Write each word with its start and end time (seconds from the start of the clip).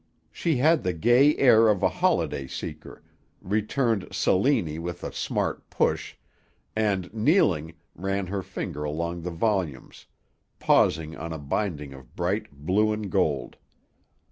She 0.31 0.55
had 0.57 0.81
the 0.81 0.93
gay 0.93 1.35
air 1.37 1.67
of 1.69 1.83
a 1.83 1.87
holiday 1.89 2.47
seeker, 2.47 3.03
returned 3.39 4.07
"Cellini" 4.11 4.79
with 4.79 5.03
a 5.03 5.13
smart 5.13 5.69
push, 5.69 6.15
and 6.75 7.13
kneeling, 7.13 7.75
ran 7.93 8.25
her 8.25 8.41
finger 8.41 8.83
along 8.83 9.21
the 9.21 9.29
volumes, 9.29 10.07
pausing 10.57 11.15
on 11.15 11.31
a 11.31 11.37
binding 11.37 11.93
of 11.93 12.15
bright 12.15 12.49
blue 12.51 12.91
and 12.91 13.11
gold. 13.11 13.57